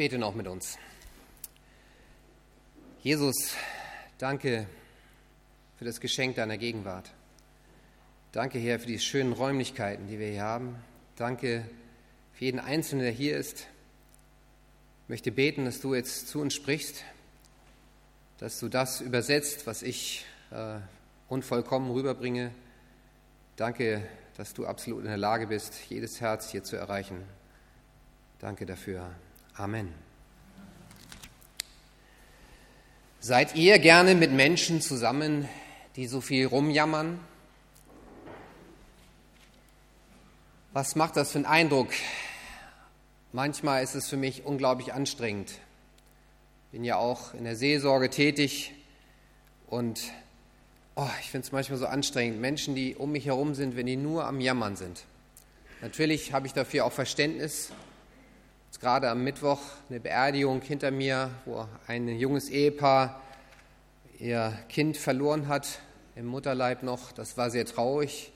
bete 0.00 0.16
noch 0.16 0.34
mit 0.34 0.48
uns. 0.48 0.78
Jesus, 3.02 3.54
danke 4.16 4.66
für 5.76 5.84
das 5.84 6.00
Geschenk 6.00 6.36
deiner 6.36 6.56
Gegenwart. 6.56 7.10
Danke, 8.32 8.58
Herr, 8.58 8.80
für 8.80 8.86
die 8.86 8.98
schönen 8.98 9.34
Räumlichkeiten, 9.34 10.08
die 10.08 10.18
wir 10.18 10.28
hier 10.28 10.40
haben. 10.40 10.76
Danke 11.16 11.68
für 12.32 12.46
jeden 12.46 12.60
Einzelnen, 12.60 13.02
der 13.02 13.12
hier 13.12 13.36
ist. 13.36 13.66
Ich 15.02 15.08
möchte 15.10 15.32
beten, 15.32 15.66
dass 15.66 15.82
du 15.82 15.94
jetzt 15.94 16.28
zu 16.28 16.40
uns 16.40 16.54
sprichst, 16.54 17.04
dass 18.38 18.58
du 18.58 18.70
das 18.70 19.02
übersetzt, 19.02 19.66
was 19.66 19.82
ich 19.82 20.24
äh, 20.50 20.78
unvollkommen 21.28 21.90
rüberbringe. 21.90 22.52
Danke, 23.56 24.08
dass 24.38 24.54
du 24.54 24.64
absolut 24.64 25.00
in 25.00 25.08
der 25.08 25.18
Lage 25.18 25.48
bist, 25.48 25.74
jedes 25.90 26.22
Herz 26.22 26.50
hier 26.50 26.64
zu 26.64 26.76
erreichen. 26.76 27.22
Danke 28.38 28.64
dafür. 28.64 29.10
Amen. 29.60 29.92
Seid 33.20 33.56
ihr 33.56 33.78
gerne 33.78 34.14
mit 34.14 34.32
Menschen 34.32 34.80
zusammen, 34.80 35.46
die 35.96 36.06
so 36.06 36.22
viel 36.22 36.46
rumjammern? 36.46 37.20
Was 40.72 40.96
macht 40.96 41.14
das 41.18 41.32
für 41.32 41.38
einen 41.40 41.44
Eindruck? 41.44 41.88
Manchmal 43.32 43.82
ist 43.82 43.94
es 43.94 44.08
für 44.08 44.16
mich 44.16 44.46
unglaublich 44.46 44.94
anstrengend. 44.94 45.50
Ich 45.50 46.72
bin 46.72 46.82
ja 46.82 46.96
auch 46.96 47.34
in 47.34 47.44
der 47.44 47.54
Seelsorge 47.54 48.08
tätig 48.08 48.72
und 49.66 50.00
oh, 50.94 51.10
ich 51.20 51.30
finde 51.30 51.44
es 51.44 51.52
manchmal 51.52 51.78
so 51.78 51.84
anstrengend. 51.84 52.40
Menschen, 52.40 52.74
die 52.74 52.96
um 52.96 53.12
mich 53.12 53.26
herum 53.26 53.54
sind, 53.54 53.76
wenn 53.76 53.84
die 53.84 53.96
nur 53.96 54.24
am 54.24 54.40
Jammern 54.40 54.76
sind. 54.76 55.04
Natürlich 55.82 56.32
habe 56.32 56.46
ich 56.46 56.54
dafür 56.54 56.86
auch 56.86 56.92
Verständnis 56.92 57.72
Jetzt 58.70 58.78
gerade 58.78 59.10
am 59.10 59.24
Mittwoch 59.24 59.58
eine 59.88 59.98
Beerdigung 59.98 60.62
hinter 60.62 60.92
mir, 60.92 61.32
wo 61.44 61.66
ein 61.88 62.06
junges 62.06 62.48
Ehepaar 62.48 63.20
ihr 64.20 64.56
Kind 64.68 64.96
verloren 64.96 65.48
hat, 65.48 65.80
im 66.14 66.26
Mutterleib 66.26 66.84
noch. 66.84 67.10
Das 67.10 67.36
war 67.36 67.50
sehr 67.50 67.66
traurig. 67.66 68.30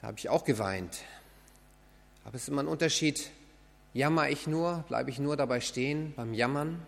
Da 0.00 0.08
habe 0.08 0.18
ich 0.18 0.28
auch 0.28 0.42
geweint. 0.42 1.02
Aber 2.24 2.34
es 2.34 2.42
ist 2.42 2.48
immer 2.48 2.64
ein 2.64 2.66
Unterschied. 2.66 3.30
Jammer 3.94 4.28
ich 4.28 4.48
nur, 4.48 4.84
bleibe 4.88 5.10
ich 5.10 5.20
nur 5.20 5.36
dabei 5.36 5.60
stehen 5.60 6.12
beim 6.16 6.34
Jammern? 6.34 6.84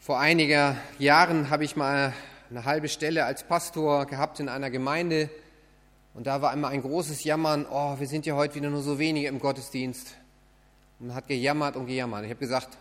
Vor 0.00 0.18
einiger 0.18 0.76
Jahren 0.98 1.48
habe 1.48 1.62
ich 1.62 1.76
mal 1.76 2.12
eine 2.50 2.64
halbe 2.64 2.88
Stelle 2.88 3.24
als 3.24 3.44
Pastor 3.44 4.06
gehabt 4.06 4.40
in 4.40 4.48
einer 4.48 4.68
Gemeinde, 4.68 5.30
und 6.14 6.26
da 6.26 6.42
war 6.42 6.50
einmal 6.50 6.72
ein 6.72 6.82
großes 6.82 7.24
Jammern, 7.24 7.66
oh, 7.70 7.98
wir 7.98 8.08
sind 8.08 8.26
ja 8.26 8.34
heute 8.34 8.56
wieder 8.56 8.70
nur 8.70 8.82
so 8.82 8.98
wenige 8.98 9.28
im 9.28 9.38
Gottesdienst. 9.38 10.16
Und 10.98 11.08
man 11.08 11.16
hat 11.16 11.28
gejammert 11.28 11.76
und 11.76 11.86
gejammert. 11.86 12.24
Ich 12.24 12.30
habe 12.30 12.40
gesagt, 12.40 12.76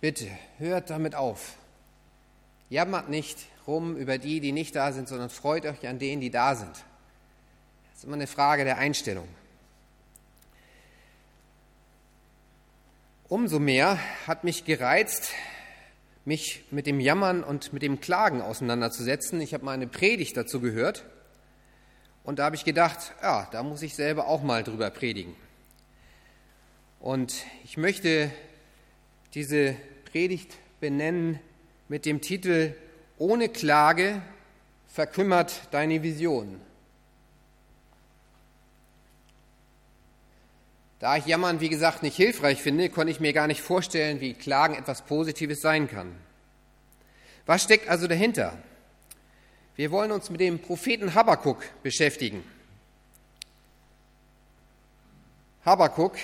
bitte, 0.00 0.28
hört 0.58 0.90
damit 0.90 1.14
auf. 1.14 1.56
Jammert 2.68 3.08
nicht 3.08 3.38
rum 3.66 3.96
über 3.96 4.18
die, 4.18 4.40
die 4.40 4.52
nicht 4.52 4.76
da 4.76 4.92
sind, 4.92 5.08
sondern 5.08 5.30
freut 5.30 5.64
euch 5.64 5.88
an 5.88 5.98
denen, 5.98 6.20
die 6.20 6.30
da 6.30 6.54
sind. 6.54 6.70
Das 6.70 7.98
ist 7.98 8.04
immer 8.04 8.14
eine 8.14 8.26
Frage 8.26 8.64
der 8.64 8.78
Einstellung. 8.78 9.26
Umso 13.28 13.58
mehr 13.58 13.98
hat 14.26 14.44
mich 14.44 14.64
gereizt, 14.64 15.32
mich 16.24 16.64
mit 16.70 16.86
dem 16.86 17.00
Jammern 17.00 17.42
und 17.42 17.72
mit 17.72 17.82
dem 17.82 18.00
Klagen 18.00 18.42
auseinanderzusetzen. 18.42 19.40
Ich 19.40 19.54
habe 19.54 19.64
mal 19.64 19.72
eine 19.72 19.88
Predigt 19.88 20.36
dazu 20.36 20.60
gehört 20.60 21.04
und 22.26 22.40
da 22.40 22.44
habe 22.46 22.56
ich 22.56 22.64
gedacht, 22.64 23.12
ja, 23.22 23.48
da 23.52 23.62
muss 23.62 23.82
ich 23.82 23.94
selber 23.94 24.26
auch 24.26 24.42
mal 24.42 24.64
drüber 24.64 24.90
predigen. 24.90 25.36
Und 26.98 27.44
ich 27.62 27.76
möchte 27.76 28.32
diese 29.32 29.76
Predigt 30.10 30.52
benennen 30.80 31.38
mit 31.88 32.04
dem 32.04 32.20
Titel 32.20 32.74
Ohne 33.16 33.48
Klage 33.48 34.20
verkümmert 34.88 35.68
deine 35.70 36.02
Vision. 36.02 36.60
Da 40.98 41.16
ich 41.18 41.26
Jammern, 41.26 41.60
wie 41.60 41.68
gesagt, 41.68 42.02
nicht 42.02 42.16
hilfreich 42.16 42.60
finde, 42.60 42.88
konnte 42.88 43.12
ich 43.12 43.20
mir 43.20 43.34
gar 43.34 43.46
nicht 43.46 43.62
vorstellen, 43.62 44.20
wie 44.20 44.34
Klagen 44.34 44.74
etwas 44.74 45.02
Positives 45.02 45.60
sein 45.60 45.88
kann. 45.88 46.16
Was 47.44 47.62
steckt 47.62 47.88
also 47.88 48.08
dahinter? 48.08 48.58
Wir 49.76 49.90
wollen 49.90 50.10
uns 50.10 50.30
mit 50.30 50.40
dem 50.40 50.58
Propheten 50.58 51.14
Habakuk 51.14 51.62
beschäftigen. 51.82 52.42
Habakuk 55.66 56.16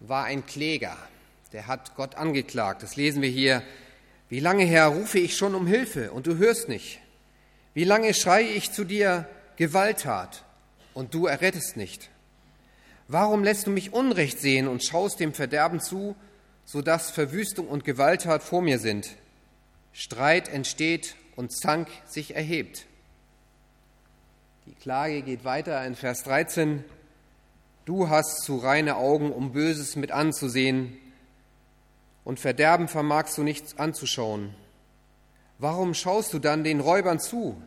war 0.00 0.24
ein 0.24 0.46
Kläger, 0.46 0.96
der 1.52 1.66
hat 1.66 1.94
Gott 1.94 2.14
angeklagt. 2.14 2.82
Das 2.82 2.96
lesen 2.96 3.20
wir 3.20 3.28
hier. 3.28 3.62
Wie 4.30 4.40
lange 4.40 4.64
her 4.64 4.86
rufe 4.86 5.18
ich 5.18 5.36
schon 5.36 5.54
um 5.54 5.66
Hilfe 5.66 6.10
und 6.12 6.26
du 6.26 6.38
hörst 6.38 6.70
nicht? 6.70 7.00
Wie 7.74 7.84
lange 7.84 8.14
schreie 8.14 8.48
ich 8.48 8.72
zu 8.72 8.84
dir 8.84 9.28
Gewalttat 9.56 10.44
und 10.94 11.12
du 11.12 11.26
errettest 11.26 11.76
nicht? 11.76 12.08
Warum 13.08 13.44
lässt 13.44 13.66
du 13.66 13.70
mich 13.70 13.92
Unrecht 13.92 14.38
sehen 14.38 14.68
und 14.68 14.84
schaust 14.84 15.20
dem 15.20 15.34
Verderben 15.34 15.80
zu, 15.80 16.16
so 16.64 16.80
dass 16.80 17.10
Verwüstung 17.10 17.68
und 17.68 17.84
Gewalttat 17.84 18.42
vor 18.42 18.62
mir 18.62 18.78
sind? 18.78 19.16
Streit 19.92 20.48
entsteht 20.48 21.14
und 21.38 21.52
Zank 21.52 21.86
sich 22.04 22.34
erhebt. 22.34 22.86
Die 24.66 24.74
Klage 24.74 25.22
geht 25.22 25.44
weiter 25.44 25.86
in 25.86 25.94
Vers 25.94 26.24
13. 26.24 26.82
Du 27.84 28.08
hast 28.08 28.42
zu 28.42 28.56
reine 28.56 28.96
Augen, 28.96 29.30
um 29.30 29.52
Böses 29.52 29.94
mit 29.94 30.10
anzusehen, 30.10 30.98
und 32.24 32.40
Verderben 32.40 32.88
vermagst 32.88 33.38
du 33.38 33.44
nicht 33.44 33.78
anzuschauen. 33.78 34.52
Warum 35.58 35.94
schaust 35.94 36.34
du 36.34 36.40
dann 36.40 36.64
den 36.64 36.80
Räubern 36.80 37.20
zu, 37.20 37.62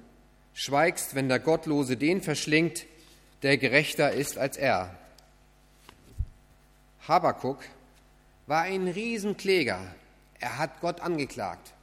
schweigst, 0.54 1.16
wenn 1.16 1.30
der 1.30 1.40
Gottlose 1.40 1.96
den 1.96 2.22
verschlingt, 2.22 2.86
der 3.42 3.58
gerechter 3.58 4.12
ist 4.12 4.38
als 4.38 4.58
er? 4.58 4.94
Habakuk 7.08 7.60
war 8.48 8.64
ein 8.64 8.90
Riesenkläger. 8.90 9.80
Er 10.42 10.58
hat 10.58 10.82
Gott 10.82 11.00
angeklagt 11.00 11.74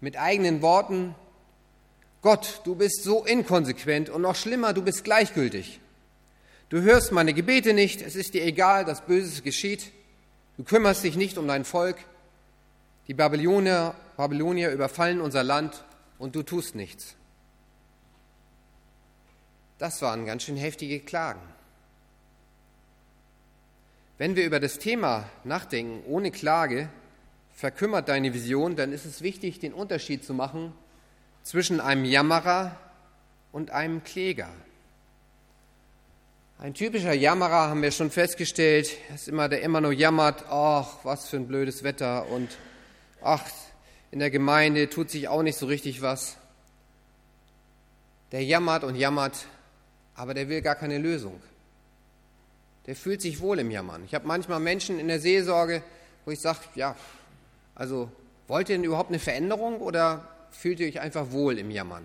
mit 0.00 0.18
eigenen 0.18 0.62
Worten, 0.62 1.14
Gott, 2.22 2.60
du 2.64 2.74
bist 2.74 3.04
so 3.04 3.24
inkonsequent 3.24 4.08
und 4.10 4.22
noch 4.22 4.34
schlimmer, 4.34 4.72
du 4.72 4.82
bist 4.82 5.04
gleichgültig. 5.04 5.80
Du 6.68 6.80
hörst 6.80 7.12
meine 7.12 7.34
Gebete 7.34 7.72
nicht, 7.72 8.02
es 8.02 8.16
ist 8.16 8.34
dir 8.34 8.44
egal, 8.44 8.84
dass 8.84 9.06
Böses 9.06 9.44
geschieht, 9.44 9.92
du 10.56 10.64
kümmerst 10.64 11.04
dich 11.04 11.16
nicht 11.16 11.38
um 11.38 11.46
dein 11.46 11.64
Volk, 11.64 11.96
die 13.06 13.14
Babylonier, 13.14 13.94
Babylonier 14.16 14.70
überfallen 14.70 15.20
unser 15.20 15.44
Land 15.44 15.84
und 16.18 16.34
du 16.34 16.42
tust 16.42 16.74
nichts. 16.74 17.14
Das 19.78 20.02
waren 20.02 20.26
ganz 20.26 20.42
schön 20.42 20.56
heftige 20.56 21.00
Klagen. 21.00 21.40
Wenn 24.18 24.34
wir 24.34 24.44
über 24.44 24.58
das 24.58 24.78
Thema 24.78 25.28
nachdenken, 25.44 26.02
ohne 26.10 26.30
Klage, 26.30 26.88
verkümmert 27.56 28.08
deine 28.08 28.34
Vision, 28.34 28.76
dann 28.76 28.92
ist 28.92 29.06
es 29.06 29.22
wichtig, 29.22 29.58
den 29.58 29.72
Unterschied 29.72 30.24
zu 30.24 30.34
machen 30.34 30.72
zwischen 31.42 31.80
einem 31.80 32.04
Jammerer 32.04 32.78
und 33.50 33.70
einem 33.70 34.04
Kläger. 34.04 34.50
Ein 36.58 36.74
typischer 36.74 37.14
Jammerer, 37.14 37.68
haben 37.68 37.82
wir 37.82 37.90
schon 37.90 38.10
festgestellt, 38.10 38.90
ist 39.14 39.28
immer 39.28 39.48
der 39.48 39.62
immer 39.62 39.80
nur 39.80 39.92
jammert, 39.92 40.44
ach, 40.48 40.98
was 41.02 41.28
für 41.28 41.36
ein 41.36 41.48
blödes 41.48 41.82
Wetter 41.82 42.28
und 42.28 42.56
ach, 43.22 43.42
in 44.10 44.18
der 44.18 44.30
Gemeinde 44.30 44.88
tut 44.88 45.10
sich 45.10 45.28
auch 45.28 45.42
nicht 45.42 45.58
so 45.58 45.66
richtig 45.66 46.02
was. 46.02 46.36
Der 48.32 48.44
jammert 48.44 48.84
und 48.84 48.96
jammert, 48.96 49.46
aber 50.14 50.34
der 50.34 50.48
will 50.48 50.60
gar 50.62 50.74
keine 50.74 50.98
Lösung. 50.98 51.40
Der 52.86 52.96
fühlt 52.96 53.20
sich 53.20 53.40
wohl 53.40 53.58
im 53.58 53.70
Jammern. 53.70 54.04
Ich 54.04 54.14
habe 54.14 54.26
manchmal 54.26 54.60
Menschen 54.60 54.98
in 54.98 55.08
der 55.08 55.20
Seelsorge, 55.20 55.82
wo 56.24 56.30
ich 56.30 56.40
sage, 56.40 56.60
ja, 56.74 56.96
also 57.76 58.10
wollt 58.48 58.68
ihr 58.68 58.76
denn 58.76 58.84
überhaupt 58.84 59.10
eine 59.10 59.18
Veränderung 59.18 59.80
oder 59.80 60.26
fühlt 60.50 60.80
ihr 60.80 60.88
euch 60.88 61.00
einfach 61.00 61.30
wohl 61.30 61.58
im 61.58 61.70
Jammern? 61.70 62.04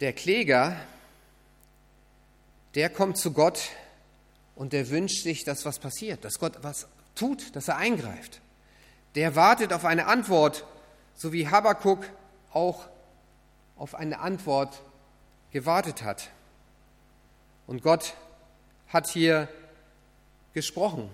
Der 0.00 0.12
Kläger, 0.12 0.76
der 2.74 2.90
kommt 2.90 3.16
zu 3.18 3.32
Gott 3.32 3.70
und 4.54 4.72
der 4.72 4.90
wünscht 4.90 5.22
sich, 5.22 5.44
dass 5.44 5.64
was 5.64 5.78
passiert, 5.78 6.24
dass 6.24 6.38
Gott 6.38 6.54
was 6.62 6.88
tut, 7.14 7.54
dass 7.54 7.68
er 7.68 7.76
eingreift. 7.76 8.40
Der 9.14 9.36
wartet 9.36 9.72
auf 9.72 9.84
eine 9.84 10.06
Antwort, 10.06 10.64
so 11.14 11.32
wie 11.32 11.48
Habakuk 11.48 12.04
auch 12.52 12.86
auf 13.76 13.94
eine 13.94 14.20
Antwort 14.20 14.82
gewartet 15.50 16.02
hat. 16.02 16.30
Und 17.66 17.82
Gott 17.82 18.14
hat 18.88 19.08
hier 19.08 19.48
gesprochen. 20.52 21.10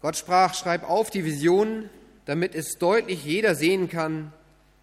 Gott 0.00 0.16
sprach, 0.16 0.54
schreib 0.54 0.88
auf 0.88 1.10
die 1.10 1.24
Vision, 1.24 1.90
damit 2.24 2.54
es 2.54 2.78
deutlich 2.78 3.24
jeder 3.24 3.54
sehen 3.54 3.88
kann, 3.88 4.32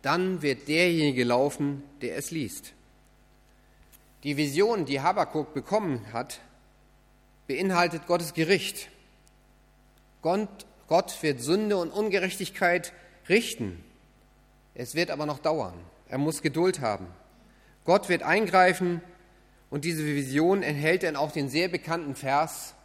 dann 0.02 0.42
wird 0.42 0.68
derjenige 0.68 1.24
laufen, 1.24 1.84
der 2.02 2.18
es 2.18 2.30
liest. 2.30 2.74
Die 4.24 4.38
Vision, 4.38 4.86
die 4.86 5.02
Habakuk 5.02 5.54
bekommen 5.54 6.06
hat, 6.14 6.40
beinhaltet 7.48 8.06
Gottes 8.08 8.34
Gericht. 8.34 8.90
Gott, 10.22 10.50
Gott 10.88 11.24
wird 11.24 11.42
Sünde 11.42 11.78
und 11.78 11.92
Ungerechtigkeit 11.92 12.94
richten. 13.30 13.84
Es 14.76 14.94
wird 14.94 15.10
aber 15.10 15.26
noch 15.26 15.40
dauern. 15.40 15.74
Er 16.10 16.18
muss 16.18 16.42
Geduld 16.42 16.82
haben. 16.82 17.08
Gott 17.86 18.10
wird 18.10 18.22
eingreifen 18.22 19.02
und 19.70 19.84
diese 19.84 20.06
Vision 20.06 20.62
enthält 20.62 21.04
dann 21.04 21.16
auch 21.16 21.32
den 21.32 21.50
sehr 21.50 21.70
bekannten 21.70 22.16
Vers, 22.16 22.76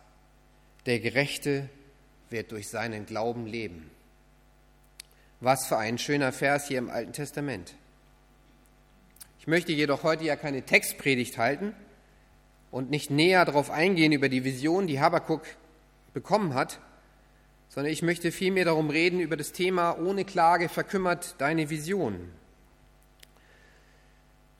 der 0.86 1.00
Gerechte 1.00 1.68
wird 2.32 2.50
durch 2.50 2.68
seinen 2.68 3.06
Glauben 3.06 3.46
leben. 3.46 3.90
Was 5.40 5.66
für 5.66 5.78
ein 5.78 5.98
schöner 5.98 6.32
Vers 6.32 6.68
hier 6.68 6.78
im 6.78 6.90
Alten 6.90 7.12
Testament. 7.12 7.74
Ich 9.38 9.46
möchte 9.46 9.72
jedoch 9.72 10.02
heute 10.02 10.24
ja 10.24 10.36
keine 10.36 10.62
Textpredigt 10.62 11.38
halten 11.38 11.74
und 12.70 12.90
nicht 12.90 13.10
näher 13.10 13.44
darauf 13.44 13.70
eingehen 13.70 14.12
über 14.12 14.28
die 14.28 14.44
Vision, 14.44 14.86
die 14.86 15.00
Habakuk 15.00 15.42
bekommen 16.14 16.54
hat, 16.54 16.80
sondern 17.68 17.92
ich 17.92 18.02
möchte 18.02 18.32
vielmehr 18.32 18.64
darum 18.64 18.90
reden 18.90 19.20
über 19.20 19.36
das 19.36 19.52
Thema 19.52 19.98
ohne 19.98 20.24
Klage 20.24 20.68
verkümmert 20.68 21.34
deine 21.38 21.70
Vision. 21.70 22.30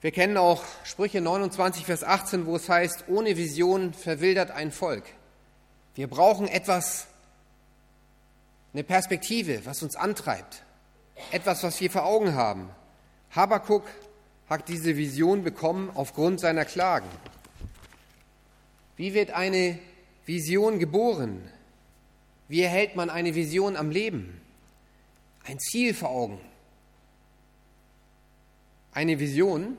Wir 0.01 0.11
kennen 0.11 0.35
auch 0.35 0.63
Sprüche 0.83 1.21
29, 1.21 1.85
Vers 1.85 2.03
18, 2.03 2.45
wo 2.45 2.57
es 2.57 2.67
heißt, 2.67 3.05
ohne 3.07 3.37
Vision 3.37 3.93
verwildert 3.93 4.51
ein 4.51 4.71
Volk. 4.71 5.05
Wir 5.95 6.07
brauchen 6.07 6.47
etwas, 6.49 7.07
eine 8.73 8.83
Perspektive, 8.83 9.65
was 9.65 9.83
uns 9.83 9.95
antreibt, 9.95 10.63
etwas, 11.31 11.63
was 11.63 11.79
wir 11.79 11.91
vor 11.91 12.05
Augen 12.05 12.33
haben. 12.33 12.69
Habakuk 13.31 13.83
hat 14.49 14.67
diese 14.67 14.97
Vision 14.97 15.43
bekommen 15.43 15.91
aufgrund 15.93 16.39
seiner 16.39 16.65
Klagen. 16.65 17.09
Wie 18.95 19.13
wird 19.13 19.31
eine 19.31 19.79
Vision 20.25 20.79
geboren? 20.79 21.49
Wie 22.47 22.61
erhält 22.61 22.95
man 22.95 23.09
eine 23.09 23.35
Vision 23.35 23.75
am 23.75 23.89
Leben? 23.89 24.41
Ein 25.45 25.59
Ziel 25.59 25.93
vor 25.93 26.09
Augen. 26.09 26.39
Eine 28.91 29.19
Vision 29.19 29.77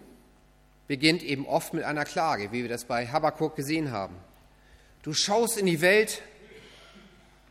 beginnt 0.87 1.23
eben 1.23 1.47
oft 1.47 1.73
mit 1.73 1.85
einer 1.85 2.05
Klage, 2.05 2.53
wie 2.53 2.63
wir 2.63 2.69
das 2.69 2.85
bei 2.85 3.07
Habakkuk 3.07 3.57
gesehen 3.57 3.91
haben. 3.91 4.17
Du 5.03 5.13
schaust 5.15 5.57
in 5.57 5.67
die 5.67 5.81
Welt 5.81 6.23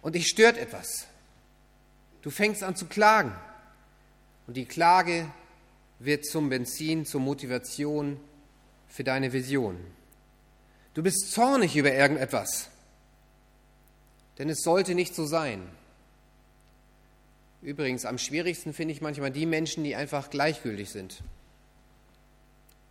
und 0.01 0.15
dich 0.15 0.27
stört 0.27 0.57
etwas. 0.57 1.07
Du 2.23 2.31
fängst 2.31 2.63
an 2.63 2.75
zu 2.75 2.87
klagen. 2.87 3.35
Und 4.47 4.57
die 4.57 4.65
Klage 4.65 5.29
wird 5.99 6.25
zum 6.25 6.49
Benzin, 6.49 7.05
zur 7.05 7.21
Motivation 7.21 8.19
für 8.87 9.03
deine 9.03 9.31
Vision. 9.31 9.79
Du 10.93 11.03
bist 11.03 11.31
zornig 11.31 11.75
über 11.75 11.93
irgendetwas, 11.93 12.69
denn 14.37 14.49
es 14.49 14.61
sollte 14.61 14.95
nicht 14.95 15.15
so 15.15 15.25
sein. 15.25 15.67
Übrigens, 17.61 18.05
am 18.05 18.17
schwierigsten 18.17 18.73
finde 18.73 18.93
ich 18.93 19.01
manchmal 19.01 19.31
die 19.31 19.45
Menschen, 19.45 19.83
die 19.83 19.95
einfach 19.95 20.29
gleichgültig 20.29 20.89
sind. 20.89 21.23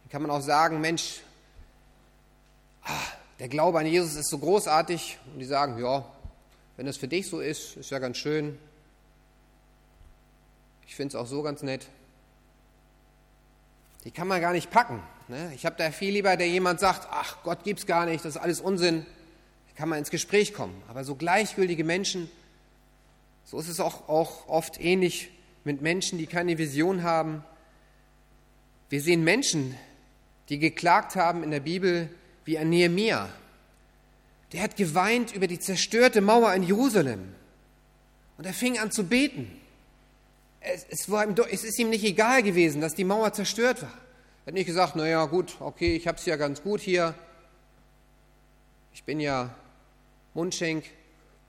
Dann 0.02 0.10
kann 0.10 0.22
man 0.22 0.30
auch 0.30 0.40
sagen, 0.40 0.80
Mensch, 0.80 1.20
ah, 2.82 2.98
der 3.38 3.48
Glaube 3.48 3.78
an 3.78 3.86
Jesus 3.86 4.16
ist 4.16 4.30
so 4.30 4.38
großartig 4.38 5.18
und 5.32 5.40
die 5.40 5.44
sagen, 5.44 5.78
ja, 5.78 6.10
wenn 6.76 6.86
es 6.86 6.96
für 6.96 7.08
dich 7.08 7.28
so 7.28 7.40
ist, 7.40 7.76
ist 7.76 7.90
ja 7.90 7.98
ganz 7.98 8.16
schön. 8.16 8.58
Ich 10.86 10.94
finde 10.94 11.08
es 11.08 11.14
auch 11.14 11.26
so 11.26 11.42
ganz 11.42 11.62
nett. 11.62 11.86
Die 14.04 14.10
kann 14.10 14.28
man 14.28 14.40
gar 14.40 14.52
nicht 14.52 14.70
packen. 14.70 15.02
Ne? 15.28 15.52
Ich 15.54 15.64
habe 15.64 15.76
da 15.78 15.90
viel 15.90 16.12
lieber, 16.12 16.36
der 16.36 16.48
jemand 16.48 16.80
sagt, 16.80 17.08
ach, 17.10 17.42
Gott 17.44 17.64
gibt's 17.64 17.86
gar 17.86 18.06
nicht, 18.06 18.24
das 18.24 18.36
ist 18.36 18.40
alles 18.40 18.60
Unsinn. 18.60 19.06
Da 19.68 19.78
kann 19.78 19.88
man 19.88 19.98
ins 19.98 20.10
Gespräch 20.10 20.52
kommen. 20.52 20.82
Aber 20.88 21.04
so 21.04 21.14
gleichgültige 21.14 21.84
Menschen, 21.84 22.30
so 23.44 23.58
ist 23.58 23.68
es 23.68 23.80
auch, 23.80 24.08
auch 24.08 24.48
oft 24.48 24.80
ähnlich 24.80 25.30
mit 25.64 25.82
Menschen, 25.82 26.18
die 26.18 26.26
keine 26.26 26.58
Vision 26.58 27.02
haben. 27.04 27.44
Wir 28.88 29.00
sehen 29.00 29.22
Menschen, 29.22 29.76
die 30.48 30.58
geklagt 30.58 31.14
haben 31.14 31.42
in 31.44 31.50
der 31.50 31.60
Bibel, 31.60 32.08
wie 32.44 32.58
ein 32.58 32.68
Nehemia. 32.68 33.28
Der 34.52 34.62
hat 34.62 34.76
geweint 34.76 35.34
über 35.34 35.46
die 35.46 35.60
zerstörte 35.60 36.20
Mauer 36.20 36.52
in 36.54 36.64
Jerusalem. 36.64 37.34
Und 38.36 38.46
er 38.46 38.52
fing 38.52 38.78
an 38.78 38.90
zu 38.90 39.04
beten 39.04 39.61
es, 40.64 40.86
es, 40.88 41.10
war 41.10 41.24
ihm, 41.24 41.34
es 41.50 41.64
ist 41.64 41.78
ihm 41.78 41.90
nicht 41.90 42.04
egal 42.04 42.42
gewesen, 42.42 42.80
dass 42.80 42.94
die 42.94 43.04
Mauer 43.04 43.32
zerstört 43.32 43.82
war. 43.82 43.92
Er 44.44 44.46
hat 44.48 44.54
nicht 44.54 44.66
gesagt, 44.66 44.96
naja 44.96 45.24
gut, 45.26 45.56
okay, 45.60 45.94
ich 45.94 46.06
habe 46.08 46.18
es 46.18 46.26
ja 46.26 46.36
ganz 46.36 46.62
gut 46.62 46.80
hier. 46.80 47.14
Ich 48.92 49.04
bin 49.04 49.20
ja 49.20 49.54
Mundschenk, 50.34 50.84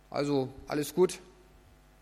also 0.09 0.49
alles 0.67 0.93
gut. 0.93 1.19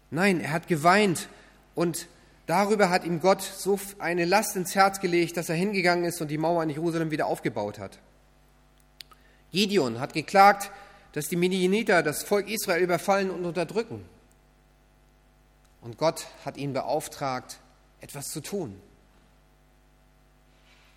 Nein, 0.10 0.42
er 0.42 0.52
hat 0.52 0.68
geweint 0.68 1.30
und 1.76 2.08
darüber 2.46 2.90
hat 2.90 3.06
ihm 3.06 3.22
Gott 3.22 3.42
so 3.42 3.80
eine 4.00 4.26
Last 4.26 4.56
ins 4.56 4.76
Herz 4.76 5.00
gelegt, 5.00 5.38
dass 5.38 5.50
er 5.50 5.56
hingegangen 5.56 6.04
ist 6.04 6.22
und 6.22 6.28
die 6.28 6.38
Mauer 6.38 6.64
in 6.64 6.70
Jerusalem 6.70 7.12
wieder 7.12 7.28
aufgebaut 7.28 7.80
hat. 7.80 8.00
Gideon 9.52 10.00
hat 10.00 10.14
geklagt, 10.14 10.72
dass 11.14 11.28
die 11.28 11.36
Midianiter 11.36 12.04
das 12.04 12.24
Volk 12.24 12.50
Israel 12.50 12.84
überfallen 12.84 13.30
und 13.30 13.46
unterdrücken. 13.46 14.06
Und 15.82 15.98
Gott 15.98 16.28
hat 16.46 16.58
ihn 16.58 16.74
beauftragt, 16.74 17.60
etwas 18.00 18.30
zu 18.30 18.42
tun. 18.42 18.80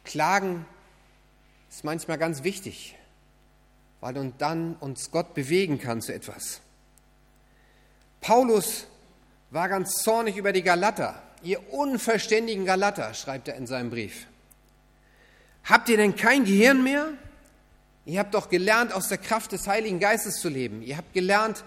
Klagen 0.05 0.67
ist 1.71 1.85
manchmal 1.85 2.19
ganz 2.19 2.45
wichtig, 2.45 2.95
weil 4.01 4.19
und 4.19 4.41
dann 4.41 4.77
uns 4.77 5.11
Gott 5.11 5.35
bewegen 5.35 5.79
kann 5.79 6.03
zu 6.03 6.13
etwas. 6.13 6.61
Paulus 8.21 8.87
war 9.51 9.69
ganz 9.69 10.03
zornig 10.03 10.37
über 10.37 10.53
die 10.53 10.63
Galater, 10.63 11.23
ihr 11.43 11.73
unverständigen 11.73 12.65
Galater, 12.65 13.15
schreibt 13.15 13.49
er 13.49 13.55
in 13.55 13.67
seinem 13.67 13.91
Brief. 13.91 14.27
Habt 15.65 15.89
ihr 15.89 15.97
denn 15.97 16.15
kein 16.15 16.45
Gehirn 16.45 16.83
mehr? 16.83 17.09
Ihr 18.07 18.19
habt 18.19 18.35
doch 18.35 18.51
gelernt, 18.51 18.93
aus 18.93 19.09
der 19.09 19.19
Kraft 19.19 19.53
des 19.53 19.67
Heiligen 19.67 19.99
Geistes 19.99 20.41
zu 20.41 20.51
leben. 20.51 20.83
Ihr 20.83 20.99
habt 20.99 21.15
gelernt, 21.15 21.65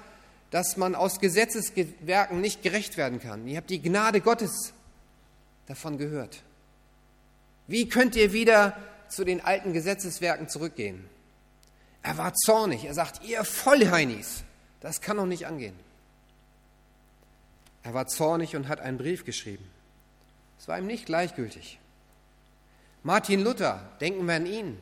dass 0.51 0.77
man 0.77 0.95
aus 0.95 1.19
Gesetzeswerken 1.19 2.39
nicht 2.39 2.63
gerecht 2.63 2.97
werden 2.97 3.19
kann. 3.19 3.47
Ihr 3.47 3.57
habt 3.57 3.69
die 3.69 3.81
Gnade 3.81 4.21
Gottes 4.21 4.73
davon 5.65 5.97
gehört. 5.97 6.41
Wie 7.67 7.89
könnt 7.89 8.15
ihr 8.15 8.31
wieder 8.31 8.77
zu 9.09 9.25
den 9.25 9.41
alten 9.41 9.73
Gesetzeswerken 9.73 10.47
zurückgehen? 10.47 11.09
Er 12.01 12.17
war 12.17 12.33
zornig. 12.33 12.85
Er 12.85 12.93
sagt, 12.93 13.23
ihr 13.25 13.43
Vollheinis, 13.43 14.43
das 14.79 15.01
kann 15.01 15.17
doch 15.17 15.25
nicht 15.25 15.47
angehen. 15.47 15.77
Er 17.83 17.93
war 17.93 18.07
zornig 18.07 18.55
und 18.55 18.69
hat 18.69 18.79
einen 18.79 18.97
Brief 18.97 19.25
geschrieben. 19.25 19.65
Es 20.59 20.67
war 20.67 20.77
ihm 20.77 20.87
nicht 20.87 21.05
gleichgültig. 21.05 21.79
Martin 23.03 23.41
Luther, 23.41 23.89
denken 23.99 24.25
wir 24.25 24.35
an 24.35 24.45
ihn. 24.45 24.77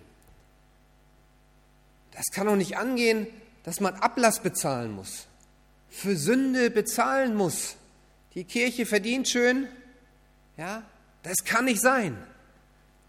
Das 2.11 2.25
kann 2.31 2.47
doch 2.47 2.55
nicht 2.55 2.77
angehen, 2.77 3.27
dass 3.63 3.79
man 3.79 3.95
Ablass 3.95 4.39
bezahlen 4.39 4.91
muss 4.91 5.27
für 5.95 6.17
Sünde 6.17 6.69
bezahlen 6.69 7.35
muss. 7.35 7.77
Die 8.33 8.43
Kirche 8.43 8.85
verdient 8.85 9.29
schön, 9.29 9.67
ja, 10.57 10.83
das 11.23 11.37
kann 11.45 11.65
nicht 11.65 11.81
sein. 11.81 12.17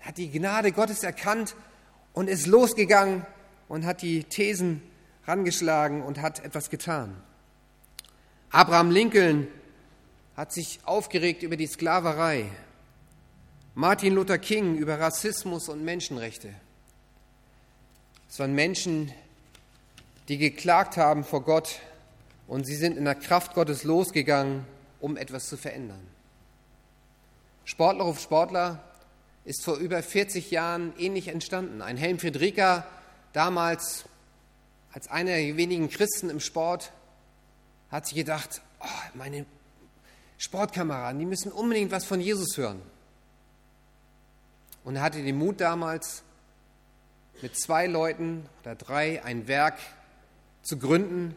Hat 0.01 0.19
die 0.19 0.31
Gnade 0.31 0.71
Gottes 0.71 1.03
erkannt 1.03 1.57
und 2.13 2.29
ist 2.29 2.47
losgegangen 2.47 3.27
und 3.67 3.85
hat 3.85 4.03
die 4.03 4.23
Thesen 4.23 4.83
rangeschlagen 5.27 6.01
und 6.03 6.23
hat 6.23 6.45
etwas 6.45 6.71
getan. 6.71 7.21
Abraham 8.51 8.93
Lincoln 8.93 9.49
hat 10.37 10.53
sich 10.53 10.79
aufgeregt 10.85 11.43
über 11.43 11.57
die 11.57 11.67
Sklaverei. 11.67 12.47
Martin 13.75 14.15
Luther 14.15 14.39
King 14.39 14.77
über 14.77 15.01
Rassismus 15.01 15.69
und 15.69 15.85
Menschenrechte. 15.85 16.55
Es 18.31 18.39
waren 18.39 18.55
Menschen, 18.55 19.13
die 20.29 20.39
geklagt 20.39 20.97
haben 20.97 21.25
vor 21.25 21.43
Gott 21.43 21.81
und 22.47 22.67
sie 22.67 22.77
sind 22.77 22.97
in 22.97 23.05
der 23.05 23.15
Kraft 23.15 23.55
Gottes 23.55 23.85
losgegangen, 23.85 24.65
um 25.01 25.17
etwas 25.17 25.49
zu 25.49 25.57
verändern. 25.57 26.07
Sportler 27.65 28.05
auf 28.05 28.21
Sportler 28.21 28.83
ist 29.45 29.65
vor 29.65 29.77
über 29.77 30.03
40 30.03 30.51
Jahren 30.51 30.93
ähnlich 30.99 31.29
entstanden. 31.29 31.83
Ein 31.83 31.97
Helm 31.97 32.19
Friedrika, 32.19 32.87
damals 33.33 34.05
als 34.93 35.09
einer 35.09 35.33
der 35.37 35.57
wenigen 35.57 35.91
Christen 35.91 36.31
im 36.31 36.41
Sport, 36.41 36.93
hat 37.91 38.07
sich 38.07 38.17
gedacht, 38.17 38.63
oh, 38.81 39.11
meine 39.15 39.47
Sportkameraden, 40.39 41.19
die 41.19 41.27
müssen 41.27 41.53
unbedingt 41.53 41.93
was 41.93 42.05
von 42.05 42.21
Jesus 42.21 42.57
hören. 42.57 42.81
Und 44.85 44.97
er 44.97 45.03
hatte 45.03 45.23
den 45.23 45.37
Mut 45.37 45.61
damals, 45.61 46.23
mit 47.43 47.57
zwei 47.59 47.87
Leuten 47.87 48.49
oder 48.63 48.75
drei 48.75 49.23
ein 49.23 49.47
Werk 49.49 49.79
zu 50.63 50.79
gründen, 50.79 51.37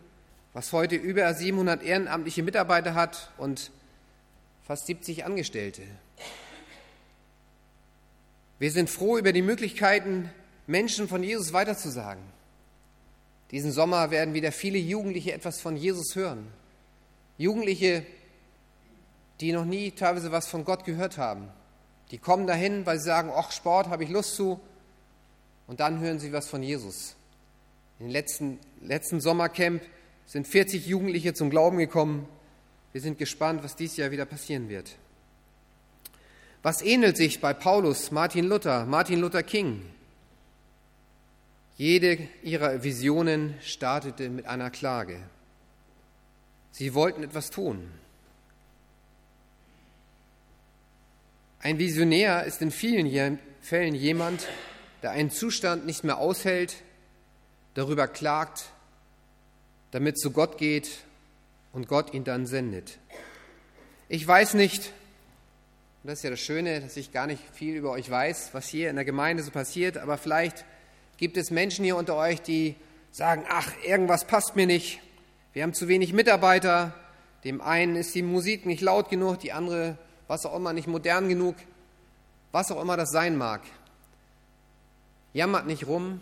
was 0.54 0.74
heute 0.74 0.96
über 0.96 1.34
700 1.34 1.84
ehrenamtliche 1.84 2.44
Mitarbeiter 2.44 2.96
hat 2.96 3.32
und 3.38 3.72
fast 4.64 4.88
70 4.88 5.26
Angestellte. 5.26 5.84
Wir 8.60 8.72
sind 8.72 8.90
froh 8.90 9.18
über 9.18 9.32
die 9.32 9.42
Möglichkeiten, 9.42 10.30
Menschen 10.68 11.08
von 11.08 11.24
Jesus 11.24 11.54
weiterzusagen. 11.54 12.24
Diesen 13.52 13.72
Sommer 13.72 14.12
werden 14.12 14.34
wieder 14.34 14.52
viele 14.52 14.78
Jugendliche 14.78 15.34
etwas 15.34 15.62
von 15.62 15.76
Jesus 15.76 16.16
hören. 16.16 16.48
Jugendliche, 17.38 18.06
die 19.40 19.54
noch 19.54 19.66
nie 19.66 19.92
teilweise 19.92 20.32
was 20.32 20.48
von 20.48 20.66
Gott 20.66 20.84
gehört 20.84 21.18
haben. 21.18 21.50
Die 22.12 22.18
kommen 22.18 22.48
dahin, 22.48 22.86
weil 22.86 23.00
sie 23.00 23.06
sagen, 23.06 23.32
ach, 23.34 23.52
Sport 23.52 23.88
habe 23.88 24.04
ich 24.04 24.10
Lust 24.10 24.36
zu. 24.36 24.60
Und 25.68 25.80
dann 25.80 26.00
hören 26.00 26.20
sie 26.20 26.34
was 26.34 26.48
von 26.48 26.62
Jesus. 26.62 27.16
Im 28.00 28.08
letzten, 28.08 28.60
letzten 28.82 29.22
Sommercamp 29.22 29.82
sind 30.30 30.48
40 30.48 30.86
Jugendliche 30.86 31.34
zum 31.34 31.50
Glauben 31.50 31.80
gekommen. 31.80 32.28
Wir 32.92 33.02
sind 33.02 33.18
gespannt, 33.18 33.64
was 33.64 33.76
dieses 33.76 33.98
Jahr 33.98 34.12
wieder 34.12 34.26
passieren 34.26 34.70
wird. 34.70 34.96
Was 36.62 36.84
ähnelt 36.84 37.18
sich 37.18 37.42
bei 37.42 37.52
Paulus, 37.52 38.12
Martin 38.12 38.46
Luther, 38.46 38.86
Martin 38.86 39.22
Luther 39.22 39.42
King? 39.42 39.82
Jede 41.78 42.20
ihrer 42.44 42.84
Visionen 42.84 43.56
startete 43.62 44.30
mit 44.30 44.46
einer 44.46 44.70
Klage. 44.70 45.20
Sie 46.74 46.94
wollten 46.94 47.24
etwas 47.24 47.50
tun. 47.50 47.90
Ein 51.58 51.80
Visionär 51.80 52.44
ist 52.44 52.62
in 52.62 52.70
vielen 52.70 53.40
Fällen 53.62 53.96
jemand, 53.96 54.48
der 55.02 55.10
einen 55.10 55.32
Zustand 55.32 55.88
nicht 55.88 56.04
mehr 56.04 56.20
aushält, 56.20 56.84
darüber 57.74 58.08
klagt, 58.08 58.72
damit 59.92 60.20
zu 60.20 60.32
Gott 60.32 60.58
geht 60.58 60.90
und 61.74 61.88
Gott 61.88 62.14
ihn 62.14 62.24
dann 62.24 62.46
sendet. 62.46 62.98
Ich 64.08 64.28
weiß 64.28 64.56
nicht, 64.56 64.92
und 66.04 66.10
das 66.10 66.20
ist 66.20 66.24
ja 66.24 66.30
das 66.30 66.40
Schöne, 66.40 66.82
dass 66.82 66.98
ich 66.98 67.12
gar 67.12 67.28
nicht 67.28 67.44
viel 67.54 67.76
über 67.76 67.92
euch 67.92 68.10
weiß, 68.10 68.50
was 68.54 68.68
hier 68.68 68.90
in 68.90 68.96
der 68.96 69.06
Gemeinde 69.06 69.44
so 69.44 69.52
passiert, 69.52 69.98
aber 69.98 70.18
vielleicht 70.18 70.66
gibt 71.18 71.38
es 71.38 71.52
Menschen 71.52 71.84
hier 71.84 71.98
unter 71.98 72.16
euch, 72.16 72.42
die 72.42 72.76
sagen, 73.12 73.44
ach, 73.50 73.72
irgendwas 73.86 74.26
passt 74.26 74.56
mir 74.56 74.66
nicht, 74.66 75.02
wir 75.54 75.64
haben 75.64 75.74
zu 75.74 75.88
wenig 75.88 76.14
Mitarbeiter, 76.14 76.94
dem 77.44 77.60
einen 77.60 77.96
ist 77.96 78.14
die 78.16 78.22
Musik 78.22 78.66
nicht 78.66 78.82
laut 78.82 79.10
genug, 79.10 79.40
die 79.40 79.52
andere, 79.52 79.98
was 80.28 80.46
auch 80.46 80.56
immer, 80.56 80.74
nicht 80.74 80.88
modern 80.88 81.28
genug, 81.28 81.56
was 82.52 82.72
auch 82.72 82.82
immer 82.82 82.98
das 82.98 83.12
sein 83.12 83.38
mag. 83.38 83.62
Jammert 85.34 85.68
nicht 85.68 85.88
rum, 85.88 86.22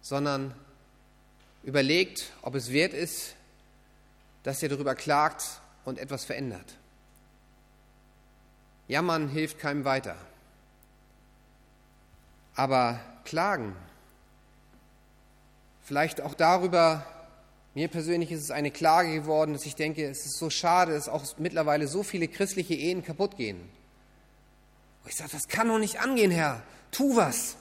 sondern 0.00 0.54
überlegt, 1.64 2.32
ob 2.42 2.54
es 2.54 2.70
wert 2.70 2.92
ist, 2.92 3.34
dass 4.42 4.62
ihr 4.62 4.68
darüber 4.68 4.94
klagt 4.94 5.60
und 5.84 5.98
etwas 5.98 6.24
verändert. 6.24 6.76
Jammern 8.88 9.28
hilft 9.28 9.58
keinem 9.58 9.84
weiter. 9.84 10.16
Aber 12.54 13.00
klagen, 13.24 13.74
vielleicht 15.82 16.20
auch 16.20 16.34
darüber, 16.34 17.06
mir 17.74 17.88
persönlich 17.88 18.30
ist 18.30 18.42
es 18.42 18.50
eine 18.50 18.70
Klage 18.70 19.12
geworden, 19.14 19.54
dass 19.54 19.66
ich 19.66 19.74
denke, 19.74 20.08
es 20.08 20.26
ist 20.26 20.38
so 20.38 20.50
schade, 20.50 20.92
dass 20.92 21.08
auch 21.08 21.24
mittlerweile 21.38 21.88
so 21.88 22.02
viele 22.02 22.28
christliche 22.28 22.74
Ehen 22.74 23.02
kaputt 23.02 23.36
gehen. 23.36 23.58
Und 25.02 25.10
ich 25.10 25.16
sage, 25.16 25.30
das 25.32 25.48
kann 25.48 25.68
doch 25.68 25.78
nicht 25.78 26.00
angehen, 26.00 26.30
Herr, 26.30 26.62
tu 26.90 27.16
was. 27.16 27.56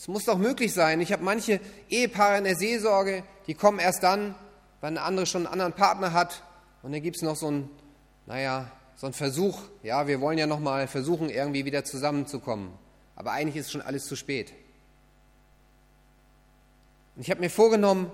Es 0.00 0.08
muss 0.08 0.24
doch 0.24 0.38
möglich 0.38 0.72
sein. 0.72 1.02
Ich 1.02 1.12
habe 1.12 1.22
manche 1.22 1.60
Ehepaare 1.90 2.38
in 2.38 2.44
der 2.44 2.56
Seelsorge, 2.56 3.22
die 3.46 3.52
kommen 3.52 3.78
erst 3.78 4.02
dann, 4.02 4.34
wenn 4.80 4.96
eine 4.96 5.02
andere 5.02 5.26
schon 5.26 5.44
einen 5.44 5.52
anderen 5.52 5.74
Partner 5.74 6.14
hat. 6.14 6.42
Und 6.82 6.92
dann 6.92 7.02
gibt 7.02 7.16
es 7.16 7.22
noch 7.22 7.36
so 7.36 7.50
ein, 7.50 7.68
naja, 8.24 8.70
so 8.96 9.08
ein 9.08 9.12
Versuch. 9.12 9.60
Ja, 9.82 10.06
wir 10.06 10.22
wollen 10.22 10.38
ja 10.38 10.46
noch 10.46 10.58
mal 10.58 10.88
versuchen, 10.88 11.28
irgendwie 11.28 11.66
wieder 11.66 11.84
zusammenzukommen. 11.84 12.72
Aber 13.14 13.32
eigentlich 13.32 13.56
ist 13.56 13.72
schon 13.72 13.82
alles 13.82 14.06
zu 14.06 14.16
spät. 14.16 14.54
Und 17.14 17.20
ich 17.20 17.30
habe 17.30 17.42
mir 17.42 17.50
vorgenommen, 17.50 18.10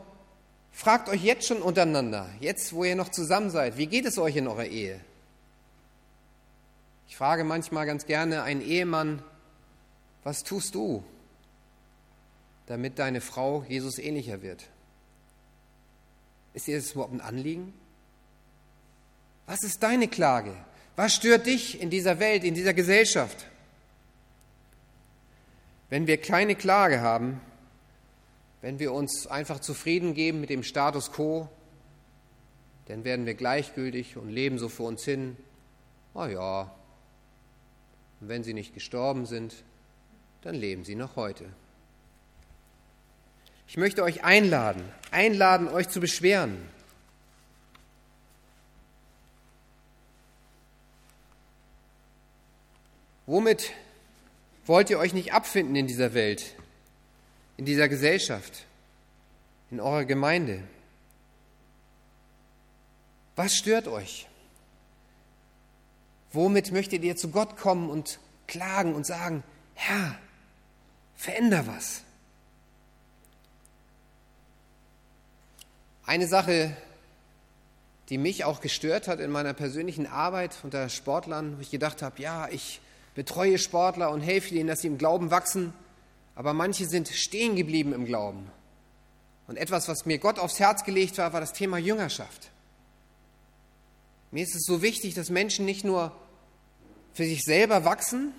fragt 0.73 1.09
euch 1.09 1.23
jetzt 1.23 1.47
schon 1.47 1.63
untereinander, 1.63 2.29
jetzt 2.41 2.73
wo 2.73 2.83
ihr 2.83 2.97
noch 2.97 3.11
zusammen 3.11 3.51
seid, 3.51 3.79
wie 3.79 3.87
geht 3.87 4.07
es 4.07 4.19
euch 4.19 4.35
in 4.35 4.49
eurer 4.49 4.67
Ehe? 4.67 4.99
Ich 7.07 7.17
frage 7.17 7.45
manchmal 7.45 7.87
ganz 7.87 8.07
gerne 8.07 8.43
einen 8.43 8.61
Ehemann, 8.61 9.23
was 10.25 10.43
tust 10.43 10.75
du? 10.75 11.05
Damit 12.67 12.99
deine 12.99 13.21
Frau 13.21 13.65
Jesus 13.69 13.99
ähnlicher 13.99 14.43
wird? 14.43 14.65
Ist 16.55 16.67
dir 16.67 16.77
das 16.77 16.93
überhaupt 16.93 17.13
ein 17.13 17.21
Anliegen? 17.21 17.73
Was 19.47 19.63
ist 19.63 19.83
deine 19.83 20.09
Klage? 20.09 20.57
Was 20.97 21.15
stört 21.15 21.47
dich 21.47 21.81
in 21.81 21.91
dieser 21.91 22.19
Welt, 22.19 22.43
in 22.45 22.55
dieser 22.55 22.75
Gesellschaft? 22.75 23.47
Wenn 25.89 26.07
wir 26.07 26.21
keine 26.21 26.57
Klage 26.57 27.01
haben, 27.01 27.41
wenn 28.63 28.79
wir 28.79 28.93
uns 28.93 29.27
einfach 29.27 29.61
zufrieden 29.61 30.15
geben 30.15 30.41
mit 30.41 30.51
dem 30.51 30.63
Status 30.63 31.13
quo, 31.13 31.49
dann 32.87 33.05
werden 33.05 33.27
wir 33.27 33.35
gleichgültig 33.35 34.17
und 34.17 34.31
leben 34.31 34.59
so 34.59 34.69
vor 34.69 34.89
uns 34.89 35.05
hin. 35.05 35.37
Oh 36.15 36.25
ja, 36.25 36.75
und 38.21 38.29
wenn 38.29 38.43
sie 38.43 38.55
nicht 38.55 38.75
gestorben 38.75 39.27
sind, 39.27 39.55
dann 40.43 40.55
leben 40.55 40.85
sie 40.85 40.95
noch 40.95 41.17
heute. 41.17 41.45
Ich 43.69 43.77
möchte 43.77 44.03
euch 44.03 44.25
einladen, 44.25 44.83
einladen, 45.11 45.69
euch 45.69 45.89
zu 45.89 46.01
beschweren. 46.01 46.69
Womit 53.27 53.73
wollt 54.67 54.89
ihr 54.89 54.99
euch 54.99 55.13
nicht 55.13 55.33
abfinden 55.33 55.75
in 55.75 55.89
dieser 55.89 56.15
Welt, 56.15 56.55
in 57.57 57.65
dieser 57.65 57.89
Gesellschaft, 57.89 58.67
in 59.71 59.81
eurer 59.81 60.05
Gemeinde? 60.05 60.63
Was 63.35 63.57
stört 63.57 63.89
euch? 63.89 64.29
Womit 66.33 66.71
möchtet 66.71 67.03
ihr 67.03 67.17
zu 67.17 67.31
Gott 67.31 67.57
kommen 67.57 67.91
und 67.91 68.21
klagen 68.47 68.95
und 68.95 69.07
sagen, 69.07 69.43
Herr, 69.75 70.19
veränder 71.17 71.67
was? 71.67 72.06
Eine 76.07 76.29
Sache, 76.29 76.77
die 78.11 78.17
mich 78.17 78.45
auch 78.45 78.61
gestört 78.61 79.09
hat 79.09 79.19
in 79.19 79.33
meiner 79.33 79.55
persönlichen 79.55 80.07
Arbeit 80.07 80.57
unter 80.63 80.89
Sportlern, 80.89 81.57
wo 81.57 81.61
ich 81.61 81.73
gedacht 81.73 82.01
habe, 82.01 82.23
ja, 82.23 82.49
ich 82.49 82.81
betreue 83.17 83.59
Sportler 83.59 84.11
und 84.13 84.21
helfe 84.21 84.55
ihnen, 84.55 84.69
dass 84.69 84.83
sie 84.83 84.87
im 84.87 84.99
Glauben 84.99 85.33
wachsen, 85.33 85.73
aber 86.37 86.53
manche 86.53 86.87
sind 86.87 87.09
stehen 87.09 87.57
geblieben 87.57 87.93
im 87.93 88.05
Glauben. 88.05 88.49
Und 89.49 89.57
etwas, 89.57 89.89
was 89.89 90.07
mir 90.07 90.19
Gott 90.19 90.39
aufs 90.39 90.61
Herz 90.61 90.85
gelegt 90.85 91.19
war, 91.19 91.33
war 91.33 91.41
das 91.41 91.53
Thema 91.53 91.77
Jüngerschaft. 91.77 92.51
Mir 94.31 94.45
ist 94.45 94.55
es 94.55 94.63
so 94.65 94.83
wichtig, 94.83 95.15
dass 95.15 95.29
Menschen 95.29 95.65
nicht 95.65 95.85
nur 95.85 96.13
für 97.15 97.25
sich 97.25 97.43
selber 97.43 97.85
wachsen, 97.85 98.33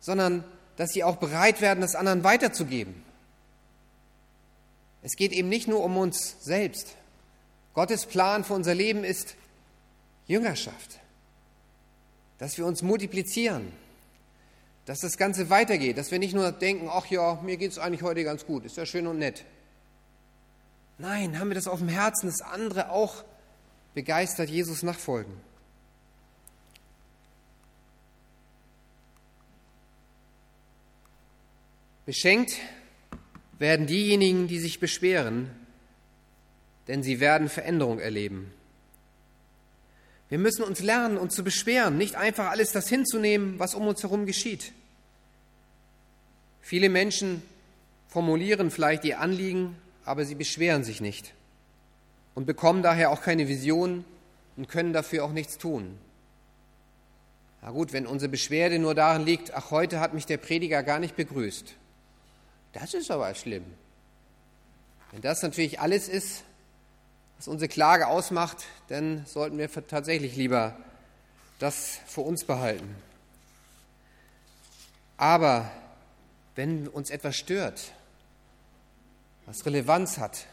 sondern 0.00 0.44
dass 0.76 0.92
sie 0.92 1.04
auch 1.04 1.16
bereit 1.16 1.60
werden, 1.60 1.82
das 1.82 1.94
anderen 1.94 2.24
weiterzugeben. 2.24 3.02
Es 5.02 5.16
geht 5.16 5.32
eben 5.32 5.48
nicht 5.48 5.68
nur 5.68 5.82
um 5.82 5.96
uns 5.96 6.36
selbst. 6.40 6.96
Gottes 7.74 8.06
Plan 8.06 8.44
für 8.44 8.54
unser 8.54 8.74
Leben 8.74 9.02
ist 9.04 9.34
Jüngerschaft, 10.26 11.00
dass 12.38 12.56
wir 12.56 12.66
uns 12.66 12.82
multiplizieren, 12.82 13.72
dass 14.84 15.00
das 15.00 15.16
Ganze 15.16 15.50
weitergeht, 15.50 15.98
dass 15.98 16.10
wir 16.10 16.18
nicht 16.18 16.34
nur 16.34 16.52
denken, 16.52 16.88
ach 16.90 17.06
ja, 17.06 17.40
mir 17.42 17.56
geht 17.56 17.72
es 17.72 17.78
eigentlich 17.78 18.02
heute 18.02 18.24
ganz 18.24 18.46
gut, 18.46 18.64
ist 18.64 18.76
ja 18.76 18.86
schön 18.86 19.06
und 19.06 19.18
nett. 19.18 19.44
Nein, 20.98 21.38
haben 21.38 21.48
wir 21.48 21.54
das 21.54 21.66
auf 21.66 21.80
dem 21.80 21.88
Herzen, 21.88 22.26
dass 22.26 22.42
andere 22.42 22.90
auch 22.90 23.24
begeistert 23.94 24.50
Jesus 24.50 24.82
nachfolgen. 24.82 25.32
Beschenkt 32.04 32.52
werden 33.62 33.86
diejenigen, 33.86 34.48
die 34.48 34.58
sich 34.58 34.80
beschweren, 34.80 35.50
denn 36.88 37.02
sie 37.02 37.20
werden 37.20 37.48
Veränderung 37.48 38.00
erleben. 38.00 38.52
Wir 40.28 40.38
müssen 40.38 40.64
uns 40.64 40.80
lernen, 40.80 41.16
uns 41.16 41.34
zu 41.34 41.44
beschweren, 41.44 41.96
nicht 41.96 42.16
einfach 42.16 42.50
alles 42.50 42.72
das 42.72 42.88
hinzunehmen, 42.88 43.58
was 43.58 43.74
um 43.74 43.86
uns 43.86 44.02
herum 44.02 44.26
geschieht. 44.26 44.72
Viele 46.60 46.88
Menschen 46.88 47.42
formulieren 48.08 48.70
vielleicht 48.70 49.04
ihr 49.04 49.20
Anliegen, 49.20 49.76
aber 50.04 50.24
sie 50.24 50.34
beschweren 50.34 50.84
sich 50.84 51.00
nicht 51.00 51.32
und 52.34 52.46
bekommen 52.46 52.82
daher 52.82 53.10
auch 53.10 53.22
keine 53.22 53.48
Vision 53.48 54.04
und 54.56 54.68
können 54.68 54.92
dafür 54.92 55.24
auch 55.24 55.32
nichts 55.32 55.56
tun. 55.58 55.98
Na 57.62 57.70
gut, 57.70 57.92
wenn 57.92 58.06
unsere 58.06 58.28
Beschwerde 58.28 58.78
nur 58.78 58.94
darin 58.94 59.24
liegt, 59.24 59.54
ach, 59.54 59.70
heute 59.70 60.00
hat 60.00 60.14
mich 60.14 60.26
der 60.26 60.38
Prediger 60.38 60.82
gar 60.82 60.98
nicht 60.98 61.14
begrüßt, 61.14 61.76
das 62.72 62.94
ist 62.94 63.10
aber 63.10 63.34
schlimm. 63.34 63.64
Wenn 65.10 65.20
das 65.20 65.42
natürlich 65.42 65.80
alles 65.80 66.08
ist, 66.08 66.42
was 67.36 67.48
unsere 67.48 67.68
Klage 67.68 68.06
ausmacht, 68.06 68.64
dann 68.88 69.26
sollten 69.26 69.58
wir 69.58 69.70
tatsächlich 69.86 70.36
lieber 70.36 70.76
das 71.58 71.98
für 72.06 72.22
uns 72.22 72.44
behalten. 72.44 72.94
Aber 75.16 75.70
wenn 76.54 76.88
uns 76.88 77.10
etwas 77.10 77.36
stört, 77.36 77.92
was 79.46 79.64
Relevanz 79.66 80.18
hat, 80.18 80.46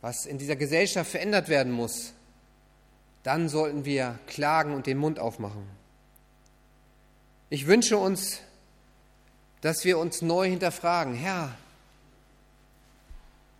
was 0.00 0.26
in 0.26 0.38
dieser 0.38 0.56
Gesellschaft 0.56 1.10
verändert 1.10 1.48
werden 1.48 1.72
muss, 1.72 2.12
dann 3.22 3.48
sollten 3.48 3.84
wir 3.84 4.18
klagen 4.26 4.74
und 4.74 4.86
den 4.86 4.98
Mund 4.98 5.18
aufmachen. 5.18 5.66
Ich 7.48 7.66
wünsche 7.66 7.96
uns, 7.96 8.40
dass 9.64 9.82
wir 9.86 9.96
uns 9.96 10.20
neu 10.20 10.46
hinterfragen, 10.46 11.14
Herr, 11.14 11.56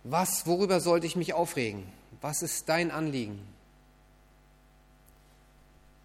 was, 0.03 0.45
worüber 0.45 0.79
sollte 0.79 1.07
ich 1.07 1.15
mich 1.15 1.33
aufregen? 1.33 1.83
Was 2.21 2.43
ist 2.43 2.69
dein 2.69 2.91
Anliegen? 2.91 3.39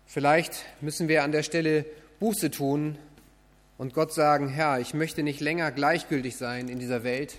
Vielleicht 0.07 0.65
müssen 0.81 1.09
wir 1.09 1.23
an 1.23 1.33
der 1.33 1.43
Stelle 1.43 1.85
Buße 2.19 2.51
tun 2.51 2.97
und 3.77 3.93
Gott 3.93 4.15
sagen, 4.15 4.49
Herr, 4.49 4.81
ich 4.81 4.95
möchte 4.95 5.23
nicht 5.23 5.41
länger 5.41 5.71
gleichgültig 5.71 6.39
sein 6.39 6.71
in 6.71 6.79
dieser 6.79 7.05
Welt. 7.05 7.39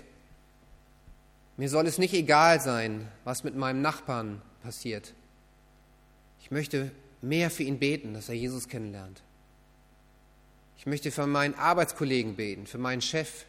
Mir 1.56 1.68
soll 1.68 1.88
es 1.88 1.98
nicht 1.98 2.14
egal 2.14 2.60
sein, 2.60 3.08
was 3.24 3.42
mit 3.42 3.56
meinem 3.56 3.82
Nachbarn 3.82 4.40
passiert. 4.62 5.14
Ich 6.40 6.52
möchte 6.52 6.92
mehr 7.22 7.50
für 7.50 7.64
ihn 7.64 7.80
beten, 7.80 8.14
dass 8.14 8.28
er 8.28 8.36
Jesus 8.36 8.68
kennenlernt. 8.68 9.20
Ich 10.76 10.86
möchte 10.86 11.10
für 11.10 11.26
meinen 11.26 11.54
Arbeitskollegen 11.54 12.36
beten, 12.36 12.66
für 12.66 12.78
meinen 12.78 13.02
Chef, 13.02 13.44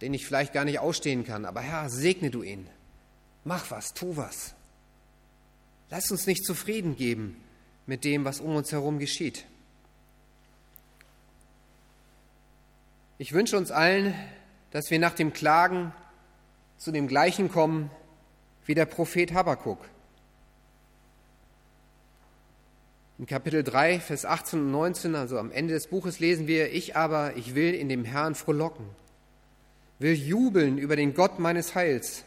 den 0.00 0.14
ich 0.14 0.26
vielleicht 0.26 0.52
gar 0.52 0.64
nicht 0.64 0.78
ausstehen 0.78 1.24
kann. 1.24 1.44
Aber 1.44 1.60
Herr, 1.60 1.88
segne 1.90 2.30
du 2.30 2.42
ihn. 2.42 2.68
Mach 3.44 3.70
was, 3.70 3.94
tu 3.94 4.16
was. 4.16 4.54
Lass 5.90 6.10
uns 6.10 6.26
nicht 6.26 6.44
zufrieden 6.44 6.96
geben 6.96 7.42
mit 7.86 8.04
dem, 8.04 8.24
was 8.24 8.40
um 8.40 8.54
uns 8.54 8.72
herum 8.72 8.98
geschieht. 8.98 9.46
Ich 13.16 13.32
wünsche 13.32 13.56
uns 13.56 13.70
allen, 13.70 14.14
dass 14.70 14.90
wir 14.90 14.98
nach 14.98 15.14
dem 15.14 15.32
Klagen 15.32 15.92
zu 16.76 16.92
dem 16.92 17.08
gleichen 17.08 17.50
kommen 17.50 17.90
wie 18.66 18.74
der 18.74 18.86
Prophet 18.86 19.32
Habakkuk. 19.32 19.80
In 23.18 23.26
Kapitel 23.26 23.64
3, 23.64 23.98
Vers 23.98 24.24
18 24.24 24.60
und 24.60 24.70
19, 24.70 25.16
also 25.16 25.40
am 25.40 25.50
Ende 25.50 25.74
des 25.74 25.88
Buches, 25.88 26.20
lesen 26.20 26.46
wir, 26.46 26.72
ich 26.72 26.94
aber, 26.94 27.36
ich 27.36 27.56
will 27.56 27.74
in 27.74 27.88
dem 27.88 28.04
Herrn 28.04 28.36
frohlocken, 28.36 28.86
will 29.98 30.14
jubeln 30.14 30.78
über 30.78 30.94
den 30.94 31.14
Gott 31.14 31.40
meines 31.40 31.74
Heils. 31.74 32.22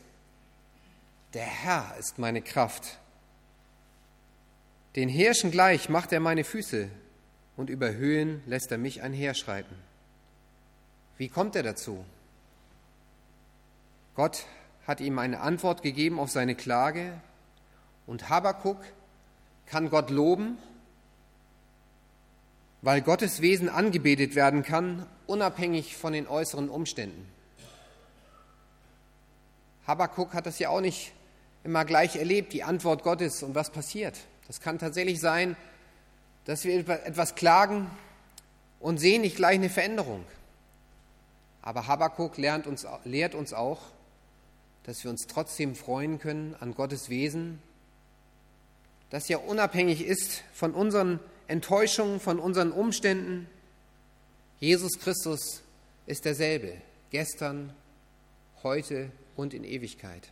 Der 1.33 1.45
Herr 1.45 1.95
ist 1.97 2.19
meine 2.19 2.41
Kraft. 2.41 2.99
Den 4.97 5.07
Hirschen 5.07 5.49
gleich 5.49 5.87
macht 5.87 6.11
er 6.11 6.19
meine 6.19 6.43
Füße 6.43 6.89
und 7.55 7.69
über 7.69 7.93
Höhen 7.93 8.43
lässt 8.45 8.69
er 8.73 8.77
mich 8.77 9.01
einherschreiten. 9.01 9.77
Wie 11.17 11.29
kommt 11.29 11.55
er 11.55 11.63
dazu? 11.63 12.03
Gott 14.15 14.45
hat 14.85 14.99
ihm 14.99 15.19
eine 15.19 15.39
Antwort 15.39 15.83
gegeben 15.83 16.19
auf 16.19 16.31
seine 16.31 16.55
Klage 16.55 17.13
und 18.07 18.27
Habakuk 18.27 18.79
kann 19.67 19.89
Gott 19.89 20.09
loben, 20.09 20.57
weil 22.81 23.01
Gottes 23.01 23.41
Wesen 23.41 23.69
angebetet 23.69 24.35
werden 24.35 24.63
kann, 24.63 25.05
unabhängig 25.27 25.95
von 25.97 26.13
den 26.13 26.27
äußeren 26.27 26.69
Umständen. 26.69 27.27
Habakuk 29.85 30.33
hat 30.33 30.45
das 30.45 30.59
ja 30.59 30.69
auch 30.69 30.81
nicht 30.81 31.13
immer 31.63 31.85
gleich 31.85 32.15
erlebt, 32.15 32.53
die 32.53 32.63
Antwort 32.63 33.03
Gottes 33.03 33.43
und 33.43 33.55
was 33.55 33.69
passiert. 33.71 34.17
Das 34.47 34.61
kann 34.61 34.79
tatsächlich 34.79 35.19
sein, 35.19 35.55
dass 36.45 36.63
wir 36.63 36.87
etwas 36.89 37.35
klagen 37.35 37.89
und 38.79 38.99
sehen 38.99 39.21
nicht 39.21 39.35
gleich 39.35 39.55
eine 39.55 39.69
Veränderung. 39.69 40.25
Aber 41.61 41.87
Habakuk 41.87 42.37
lernt 42.37 42.65
uns, 42.65 42.87
lehrt 43.03 43.35
uns 43.35 43.53
auch, 43.53 43.81
dass 44.83 45.03
wir 45.03 45.11
uns 45.11 45.27
trotzdem 45.27 45.75
freuen 45.75 46.17
können 46.17 46.55
an 46.59 46.73
Gottes 46.73 47.09
Wesen, 47.09 47.61
das 49.11 49.27
ja 49.27 49.37
unabhängig 49.37 50.03
ist 50.05 50.43
von 50.53 50.73
unseren 50.73 51.19
Enttäuschungen, 51.51 52.19
von 52.19 52.39
unseren 52.39 52.71
Umständen. 52.71 53.47
Jesus 54.59 54.97
Christus 54.99 55.61
ist 56.05 56.25
derselbe, 56.25 56.77
gestern, 57.11 57.73
heute 58.63 59.11
und 59.35 59.53
in 59.53 59.63
Ewigkeit. 59.63 60.29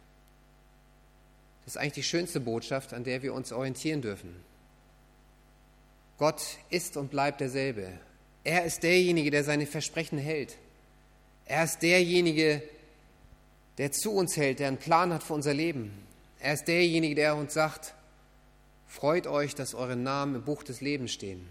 Das 1.66 1.76
ist 1.76 1.78
eigentlich 1.78 1.94
die 1.94 2.04
schönste 2.04 2.40
Botschaft, 2.40 2.94
an 2.94 3.04
der 3.04 3.22
wir 3.22 3.34
uns 3.34 3.52
orientieren 3.52 4.02
dürfen. 4.02 4.36
Gott 6.18 6.42
ist 6.70 6.98
und 6.98 7.12
bleibt 7.12 7.42
derselbe. 7.42 7.92
Er 8.44 8.66
ist 8.66 8.84
derjenige, 8.84 9.30
der 9.30 9.44
seine 9.44 9.68
Versprechen 9.68 10.18
hält. 10.18 10.58
Er 11.46 11.64
ist 11.66 11.82
derjenige, 11.82 12.64
der 13.78 13.92
zu 13.92 14.14
uns 14.14 14.38
hält, 14.38 14.60
der 14.60 14.70
einen 14.70 14.78
Plan 14.78 15.14
hat 15.14 15.24
für 15.24 15.34
unser 15.34 15.54
Leben. 15.54 15.92
Er 16.40 16.54
ist 16.54 16.68
derjenige, 16.68 17.16
der 17.16 17.36
uns 17.36 17.54
sagt, 17.54 17.94
freut 18.90 19.28
euch, 19.28 19.56
dass 19.56 19.74
eure 19.74 19.96
Namen 19.96 20.36
im 20.36 20.44
Buch 20.44 20.64
des 20.64 20.82
Lebens 20.82 21.12
stehen. 21.12 21.48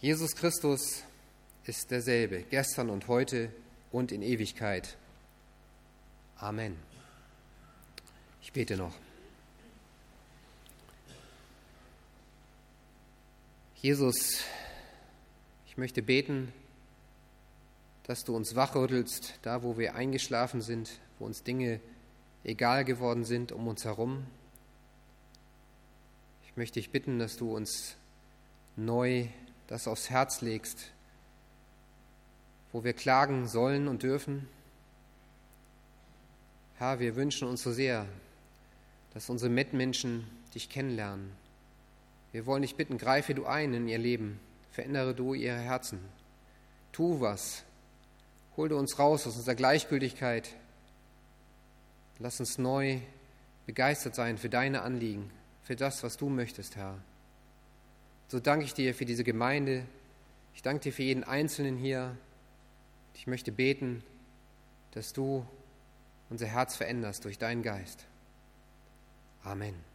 Jesus 0.00 0.34
Christus 0.34 1.02
ist 1.66 1.90
derselbe, 1.90 2.42
gestern 2.42 2.88
und 2.88 3.08
heute 3.08 3.50
und 3.92 4.12
in 4.12 4.22
Ewigkeit. 4.22 4.96
Amen. 6.36 6.76
Ich 8.40 8.52
bete 8.52 8.76
noch. 8.76 8.94
Jesus, 13.76 14.44
ich 15.66 15.76
möchte 15.76 16.02
beten, 16.02 16.52
dass 18.04 18.24
du 18.24 18.36
uns 18.36 18.54
wachrüttelst, 18.54 19.38
da 19.42 19.62
wo 19.62 19.76
wir 19.76 19.94
eingeschlafen 19.94 20.62
sind, 20.62 21.00
wo 21.18 21.24
uns 21.26 21.42
Dinge 21.42 21.80
egal 22.44 22.84
geworden 22.84 23.24
sind 23.24 23.52
um 23.52 23.66
uns 23.66 23.84
herum. 23.84 24.26
Ich 26.54 26.56
möchte 26.56 26.78
dich 26.78 26.90
bitten, 26.90 27.18
dass 27.18 27.36
du 27.36 27.52
uns 27.52 27.96
neu 28.76 29.26
das 29.66 29.88
aufs 29.88 30.08
Herz 30.08 30.40
legst, 30.40 30.92
wo 32.70 32.84
wir 32.84 32.92
klagen 32.92 33.48
sollen 33.48 33.88
und 33.88 34.04
dürfen. 34.04 34.48
Herr, 36.76 37.00
wir 37.00 37.16
wünschen 37.16 37.48
uns 37.48 37.64
so 37.64 37.72
sehr, 37.72 38.06
dass 39.14 39.28
unsere 39.30 39.50
Mitmenschen 39.50 40.28
dich 40.54 40.68
kennenlernen. 40.68 41.32
Wir 42.30 42.46
wollen 42.46 42.62
dich 42.62 42.76
bitten, 42.76 42.98
greife 42.98 43.34
du 43.34 43.46
ein 43.46 43.74
in 43.74 43.88
ihr 43.88 43.98
Leben, 43.98 44.38
verändere 44.70 45.12
du 45.12 45.34
ihre 45.34 45.58
Herzen. 45.58 45.98
Tu 46.92 47.18
was, 47.18 47.64
hol 48.56 48.68
du 48.68 48.78
uns 48.78 49.00
raus 49.00 49.26
aus 49.26 49.34
unserer 49.34 49.56
Gleichgültigkeit. 49.56 50.54
Lass 52.20 52.38
uns 52.38 52.58
neu 52.58 53.00
begeistert 53.66 54.14
sein 54.14 54.38
für 54.38 54.48
deine 54.48 54.82
Anliegen, 54.82 55.32
für 55.64 55.76
das, 55.76 56.02
was 56.02 56.16
du 56.16 56.28
möchtest, 56.28 56.76
Herr. 56.76 56.98
So 58.28 58.38
danke 58.38 58.64
ich 58.64 58.74
dir 58.74 58.94
für 58.94 59.04
diese 59.04 59.24
Gemeinde. 59.24 59.84
Ich 60.54 60.62
danke 60.62 60.84
dir 60.84 60.92
für 60.92 61.02
jeden 61.02 61.24
Einzelnen 61.24 61.76
hier. 61.76 62.16
Ich 63.14 63.26
möchte 63.26 63.50
beten, 63.50 64.02
dass 64.92 65.12
du 65.12 65.46
unser 66.30 66.46
Herz 66.46 66.76
veränderst 66.76 67.24
durch 67.24 67.38
deinen 67.38 67.62
Geist. 67.62 68.06
Amen. 69.42 69.93